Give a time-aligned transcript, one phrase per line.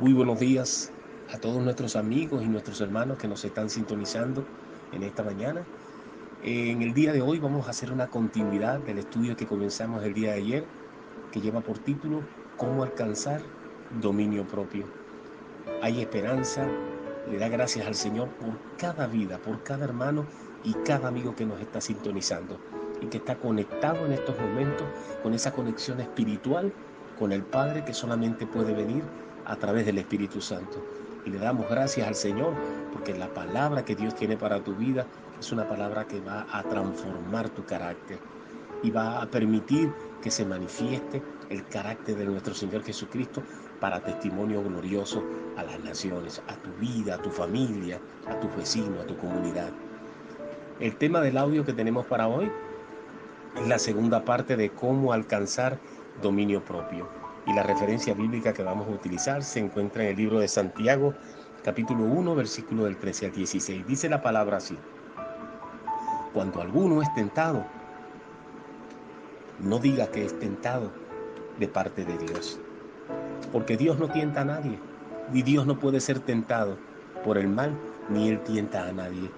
[0.00, 0.90] Muy buenos días
[1.32, 4.44] a todos nuestros amigos y nuestros hermanos que nos están sintonizando
[4.90, 5.64] en esta mañana.
[6.42, 10.12] En el día de hoy vamos a hacer una continuidad del estudio que comenzamos el
[10.12, 10.64] día de ayer,
[11.30, 12.22] que lleva por título
[12.56, 13.40] Cómo alcanzar
[14.00, 14.84] dominio propio.
[15.80, 16.66] Hay esperanza,
[17.30, 20.26] le da gracias al Señor por cada vida, por cada hermano
[20.64, 22.58] y cada amigo que nos está sintonizando
[23.00, 24.88] y que está conectado en estos momentos
[25.22, 26.72] con esa conexión espiritual
[27.16, 29.04] con el Padre que solamente puede venir
[29.46, 30.84] a través del Espíritu Santo.
[31.24, 32.54] Y le damos gracias al Señor
[32.92, 35.06] porque la palabra que Dios tiene para tu vida
[35.38, 38.18] es una palabra que va a transformar tu carácter
[38.82, 43.42] y va a permitir que se manifieste el carácter de nuestro Señor Jesucristo
[43.80, 45.24] para testimonio glorioso
[45.56, 49.70] a las naciones, a tu vida, a tu familia, a tus vecinos, a tu comunidad.
[50.80, 52.50] El tema del audio que tenemos para hoy
[53.56, 55.78] es la segunda parte de cómo alcanzar
[56.22, 60.38] dominio propio y la referencia bíblica que vamos a utilizar se encuentra en el libro
[60.38, 61.14] de Santiago,
[61.62, 63.86] capítulo 1, versículo del 13 al 16.
[63.86, 64.78] Dice la palabra así.
[66.32, 67.64] Cuando alguno es tentado,
[69.60, 70.90] no diga que es tentado
[71.58, 72.58] de parte de Dios.
[73.52, 74.78] Porque Dios no tienta a nadie,
[75.32, 76.78] ni Dios no puede ser tentado
[77.24, 77.78] por el mal,
[78.08, 79.30] ni Él tienta a nadie.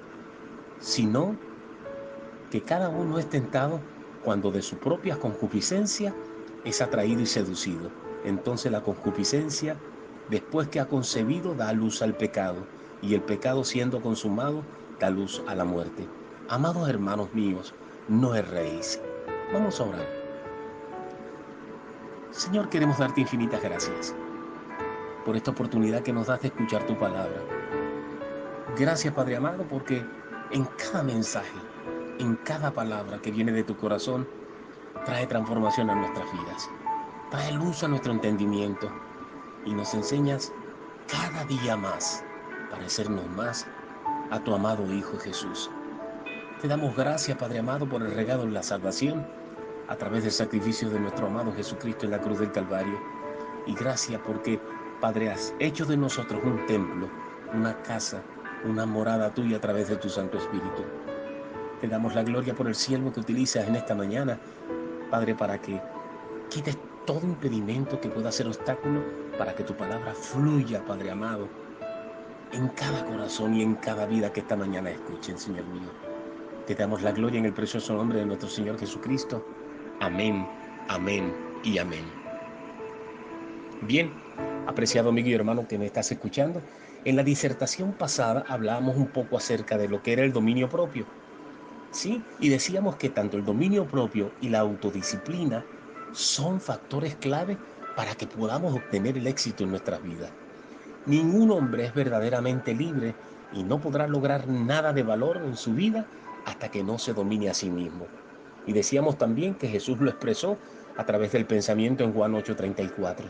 [0.79, 1.37] Sino
[2.51, 3.81] que cada uno es tentado
[4.25, 6.15] cuando de su propia concupiscencia
[6.67, 7.91] es atraído y seducido.
[8.25, 9.77] Entonces la concupiscencia,
[10.29, 12.67] después que ha concebido, da luz al pecado,
[13.01, 14.63] y el pecado siendo consumado,
[15.01, 16.07] da luz a la muerte.
[16.49, 17.73] Amados hermanos míos,
[18.09, 19.01] no erréis.
[19.53, 20.07] Vamos a orar.
[22.33, 24.15] Señor, queremos darte infinitas gracias
[25.25, 27.43] por esta oportunidad que nos das de escuchar tu palabra.
[28.79, 30.05] Gracias, Padre amado, porque
[30.51, 31.59] en cada mensaje,
[32.19, 34.29] en cada palabra que viene de tu corazón,
[35.07, 36.69] trae transformación a nuestras vidas,
[37.31, 38.91] trae luz a nuestro entendimiento
[39.65, 40.53] y nos enseñas
[41.09, 42.25] cada día más
[42.71, 43.67] parecernos más
[44.31, 45.71] a tu amado Hijo Jesús.
[46.61, 49.25] Te damos gracias, Padre amado, por el regalo de la salvación
[49.89, 52.99] a través del sacrificio de nuestro amado Jesucristo en la cruz del Calvario.
[53.67, 54.61] Y gracias porque,
[55.01, 57.09] Padre, has hecho de nosotros un templo,
[57.55, 58.23] una casa,
[58.65, 60.85] una morada tuya a través de tu Santo Espíritu.
[61.81, 64.41] Te damos la gloria por el siervo que utilizas en esta mañana
[65.11, 65.81] Padre, para que
[66.51, 69.03] quites todo impedimento que pueda ser obstáculo
[69.39, 71.49] para que tu palabra fluya, Padre amado,
[72.53, 75.91] en cada corazón y en cada vida que esta mañana escuchen, Señor mío.
[76.67, 79.47] Te damos la gloria en el precioso nombre de nuestro Señor Jesucristo.
[80.01, 80.47] Amén,
[80.89, 82.05] amén y amén.
[83.83, 84.11] Bien,
[84.67, 86.63] apreciado amigo y hermano que me estás escuchando,
[87.05, 91.07] en la disertación pasada hablábamos un poco acerca de lo que era el dominio propio
[91.97, 92.23] ¿sí?
[92.41, 95.65] Y decíamos que tanto el dominio propio y la autodisciplina
[96.13, 97.57] son factores clave
[97.97, 100.31] para que podamos obtener el éxito en nuestras vidas.
[101.07, 103.15] Ningún hombre es verdaderamente libre
[103.53, 106.07] y no podrá lograr nada de valor en su vida
[106.45, 108.07] hasta que no se domine a sí mismo.
[108.67, 110.59] Y decíamos también que Jesús lo expresó
[110.97, 113.25] a través del pensamiento en Juan 8:34.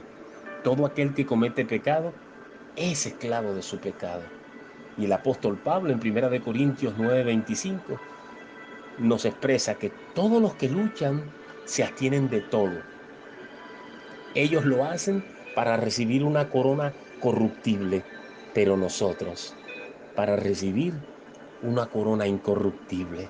[0.65, 2.13] Todo aquel que comete pecado
[2.75, 4.23] es esclavo de su pecado.
[4.99, 7.99] Y el apóstol Pablo en 1 Corintios 9:25
[8.99, 11.25] nos expresa que todos los que luchan
[11.65, 12.83] se abstienen de todo.
[14.35, 15.25] Ellos lo hacen
[15.55, 18.05] para recibir una corona corruptible,
[18.55, 19.55] pero nosotros
[20.15, 20.95] para recibir
[21.63, 23.29] una corona incorruptible.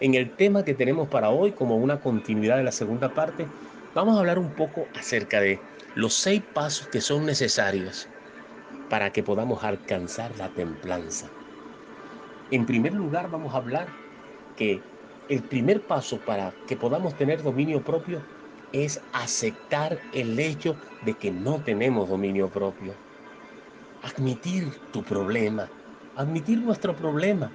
[0.00, 3.46] En el tema que tenemos para hoy, como una continuidad de la segunda parte,
[3.94, 5.60] vamos a hablar un poco acerca de
[5.94, 8.08] los seis pasos que son necesarios
[8.88, 11.28] para que podamos alcanzar la templanza.
[12.50, 13.88] En primer lugar, vamos a hablar
[14.56, 14.80] que
[15.28, 18.20] el primer paso para que podamos tener dominio propio
[18.72, 22.94] es aceptar el hecho de que no tenemos dominio propio.
[24.02, 25.68] Admitir tu problema,
[26.16, 27.50] admitir nuestro problema.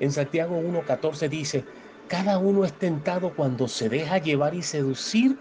[0.00, 1.64] En Santiago 1.14 dice,
[2.08, 5.38] cada uno es tentado cuando se deja llevar y seducir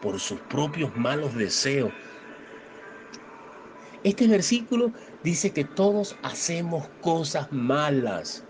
[0.00, 1.92] por sus propios malos deseos.
[4.02, 4.92] Este versículo
[5.22, 8.47] dice que todos hacemos cosas malas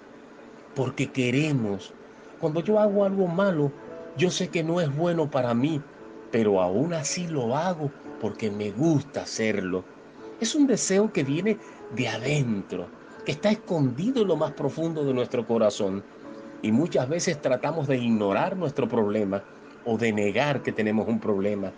[0.78, 1.92] porque queremos.
[2.38, 3.72] Cuando yo hago algo malo,
[4.16, 5.82] yo sé que no es bueno para mí,
[6.30, 7.90] pero aún así lo hago
[8.20, 9.82] porque me gusta hacerlo.
[10.40, 11.58] Es un deseo que viene
[11.96, 12.86] de adentro,
[13.24, 16.04] que está escondido en lo más profundo de nuestro corazón.
[16.62, 19.42] Y muchas veces tratamos de ignorar nuestro problema
[19.84, 21.72] o de negar que tenemos un problema.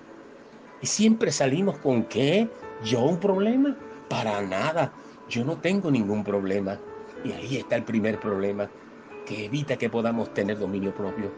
[0.83, 2.51] Y siempre salimos con ¿qué?
[2.85, 3.75] ¿Yo un problema?
[4.11, 4.93] Para nada.
[5.27, 6.79] Yo no tengo ningún problema.
[7.25, 8.69] Y ahí está el primer problema
[9.31, 11.31] que evita que podamos tener dominio propio.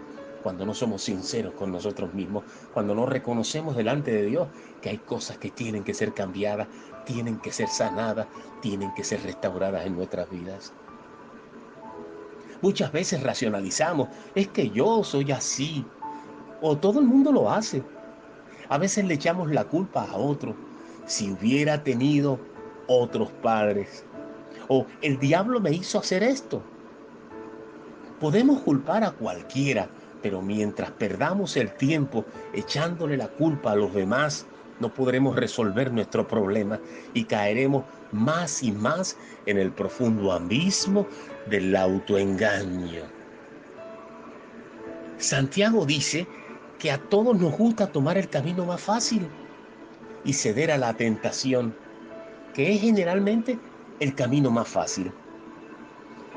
[0.43, 2.43] cuando no somos sinceros con nosotros mismos,
[2.73, 4.49] cuando no reconocemos delante de Dios
[4.81, 6.67] que hay cosas que tienen que ser cambiadas,
[7.05, 8.27] tienen que ser sanadas,
[8.61, 10.73] tienen que ser restauradas en nuestras vidas.
[12.61, 15.85] Muchas veces racionalizamos, es que yo soy así,
[16.61, 17.85] o todo el mundo lo hace.
[18.69, 20.57] A veces le echamos la culpa a otro.
[21.07, 22.41] Si hubiera tenido
[22.89, 24.05] otros padres,
[24.67, 26.65] o el diablo me hizo hacer esto.
[28.23, 29.89] Podemos culpar a cualquiera,
[30.23, 32.25] pero mientras perdamos el tiempo
[32.55, 34.47] echándole la culpa a los demás,
[34.79, 36.79] no podremos resolver nuestro problema
[37.15, 37.83] y caeremos
[38.13, 39.17] más y más
[39.47, 41.05] en el profundo abismo
[41.51, 43.03] del autoengaño.
[45.19, 46.29] Santiago dice
[46.79, 49.27] que a todos nos gusta tomar el camino más fácil
[50.25, 51.75] y ceder a la tentación,
[52.55, 53.59] que es generalmente
[53.99, 55.11] el camino más fácil.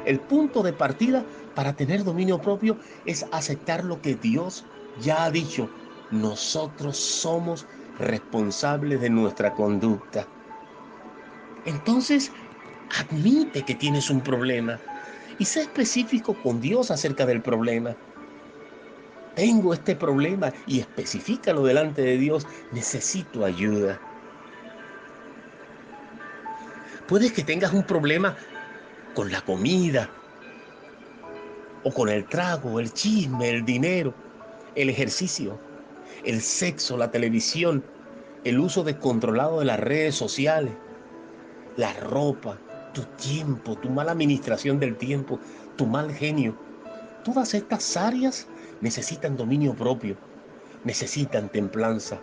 [0.04, 1.24] El punto de partida
[1.56, 4.66] para tener dominio propio es aceptar lo que Dios
[5.02, 5.70] ya ha dicho.
[6.12, 7.66] Nosotros somos
[7.98, 10.28] responsables de nuestra conducta.
[11.66, 12.32] Entonces,
[13.00, 14.80] admite que tienes un problema
[15.40, 17.96] y sé específico con Dios acerca del problema.
[19.36, 22.48] Tengo este problema y especifícalo delante de Dios.
[22.72, 24.00] Necesito ayuda.
[27.08, 28.36] Puedes que tengas un problema
[29.14, 30.10] con la comida,
[31.86, 34.12] o con el trago, el chisme, el dinero,
[34.74, 35.60] el ejercicio,
[36.24, 37.84] el sexo, la televisión,
[38.44, 40.74] el uso descontrolado de las redes sociales,
[41.78, 42.58] la ropa,
[42.92, 45.40] tu tiempo, tu mala administración del tiempo,
[45.76, 46.58] tu mal genio.
[47.24, 48.48] Todas estas áreas
[48.82, 50.18] necesitan dominio propio,
[50.84, 52.20] necesitan templanza,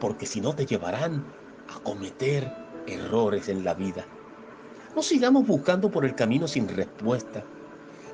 [0.00, 1.24] porque si no te llevarán
[1.68, 2.52] a cometer
[2.88, 4.04] errores en la vida.
[4.96, 7.44] No sigamos buscando por el camino sin respuesta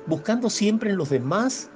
[0.07, 1.69] buscando siempre en los demás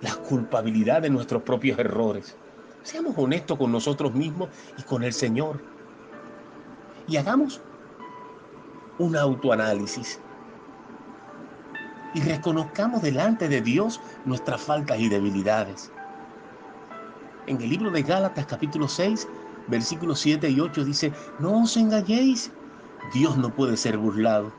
[0.00, 2.36] la culpabilidad de nuestros propios errores.
[2.82, 4.48] Seamos honestos con nosotros mismos
[4.78, 5.60] y con el Señor.
[7.06, 7.60] Y hagamos
[8.98, 10.20] un autoanálisis.
[12.14, 15.92] Y reconozcamos delante de Dios nuestras faltas y debilidades.
[17.46, 19.28] En el libro de Gálatas capítulo 6,
[19.68, 22.50] versículos 7 y 8 dice, no os engañéis,
[23.12, 24.52] Dios no puede ser burlado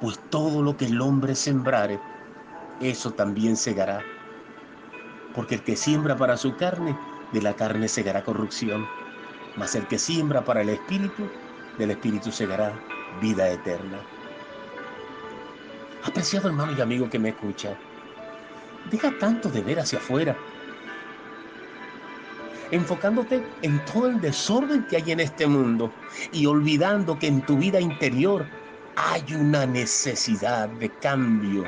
[0.00, 1.98] pues todo lo que el hombre sembrare,
[2.80, 4.02] eso también segará.
[5.34, 6.96] Porque el que siembra para su carne,
[7.32, 8.86] de la carne segará corrupción,
[9.56, 11.28] mas el que siembra para el espíritu,
[11.78, 12.72] del espíritu segará
[13.20, 13.98] vida eterna.
[16.04, 17.76] Apreciado hermano y amigo que me escucha,
[18.90, 20.36] deja tanto de ver hacia afuera,
[22.70, 25.92] enfocándote en todo el desorden que hay en este mundo
[26.32, 28.46] y olvidando que en tu vida interior
[29.00, 31.64] hay una necesidad de cambio.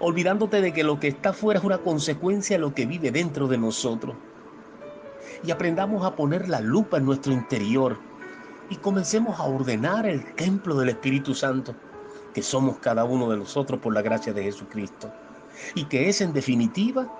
[0.00, 3.48] Olvidándote de que lo que está afuera es una consecuencia de lo que vive dentro
[3.48, 4.14] de nosotros.
[5.42, 7.98] Y aprendamos a poner la lupa en nuestro interior
[8.68, 11.74] y comencemos a ordenar el templo del Espíritu Santo,
[12.34, 15.10] que somos cada uno de nosotros por la gracia de Jesucristo.
[15.74, 17.10] Y que es en definitiva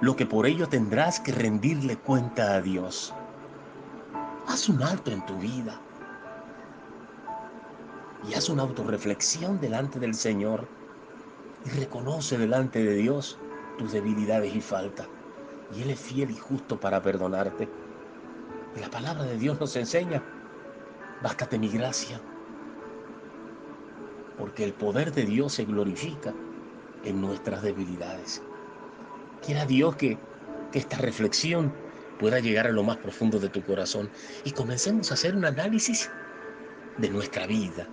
[0.00, 3.12] lo que por ello tendrás que rendirle cuenta a Dios.
[4.46, 5.80] Haz un alto en tu vida
[8.28, 10.66] y haz una autorreflexión delante del Señor
[11.64, 13.38] y reconoce delante de Dios
[13.78, 15.08] tus debilidades y faltas.
[15.74, 17.68] Y Él es fiel y justo para perdonarte.
[18.76, 20.22] Y la palabra de Dios nos enseña,
[21.22, 22.20] bástate mi gracia,
[24.38, 26.34] porque el poder de Dios se glorifica
[27.04, 28.42] en nuestras debilidades.
[29.44, 30.18] Quiera Dios que,
[30.70, 31.72] que esta reflexión
[32.18, 34.08] pueda llegar a lo más profundo de tu corazón
[34.44, 36.10] y comencemos a hacer un análisis
[36.98, 37.88] de nuestra vida,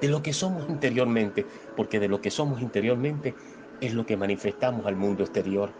[0.00, 3.34] de lo que somos interiormente, porque de lo que somos interiormente
[3.80, 5.70] es lo que manifestamos al mundo exterior.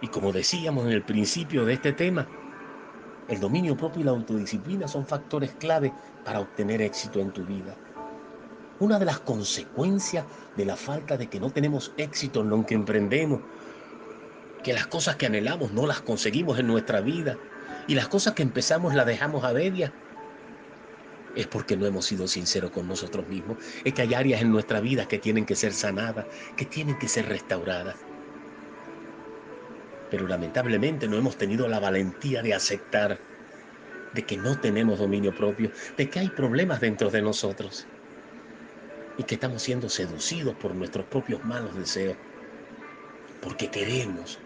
[0.00, 2.26] Y como decíamos en el principio de este tema,
[3.28, 5.92] el dominio propio y la autodisciplina son factores clave
[6.24, 7.76] para obtener éxito en tu vida.
[8.80, 10.24] Una de las consecuencias
[10.56, 13.40] de la falta de que no tenemos éxito en lo que emprendemos,
[14.64, 17.36] que las cosas que anhelamos no las conseguimos en nuestra vida
[17.86, 19.92] y las cosas que empezamos las dejamos a media,
[21.34, 23.58] es porque no hemos sido sinceros con nosotros mismos.
[23.84, 26.26] Es que hay áreas en nuestra vida que tienen que ser sanadas,
[26.56, 27.96] que tienen que ser restauradas.
[30.10, 33.18] Pero lamentablemente no hemos tenido la valentía de aceptar
[34.12, 37.86] de que no tenemos dominio propio, de que hay problemas dentro de nosotros
[39.16, 42.16] y que estamos siendo seducidos por nuestros propios malos deseos,
[43.40, 44.41] porque queremos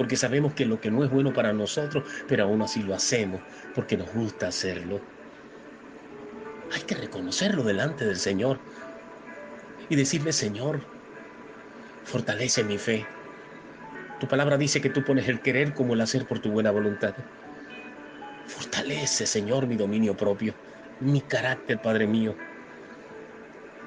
[0.00, 3.42] porque sabemos que lo que no es bueno para nosotros, pero aún así lo hacemos,
[3.74, 4.98] porque nos gusta hacerlo.
[6.72, 8.58] Hay que reconocerlo delante del Señor
[9.90, 10.80] y decirle, Señor,
[12.04, 13.04] fortalece mi fe.
[14.18, 17.14] Tu palabra dice que tú pones el querer como el hacer por tu buena voluntad.
[18.46, 20.54] Fortalece, Señor, mi dominio propio,
[21.00, 22.34] mi carácter, Padre mío.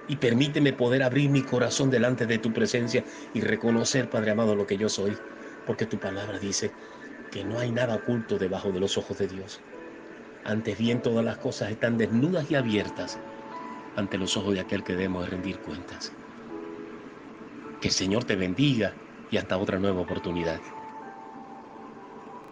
[0.08, 3.04] Y permíteme poder abrir mi corazón delante de tu presencia
[3.34, 5.18] y reconocer, Padre amado, lo que yo soy.
[5.66, 6.72] Porque tu palabra dice
[7.32, 9.62] que no hay nada oculto debajo de los ojos de Dios.
[10.46, 13.20] Antes bien, todas las cosas están desnudas y abiertas
[13.96, 16.14] ante los ojos de aquel que debemos rendir cuentas.
[17.82, 18.96] Que el Señor te bendiga
[19.32, 20.60] y hasta otra nueva oportunidad.